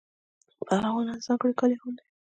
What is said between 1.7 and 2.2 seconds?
اغوندي.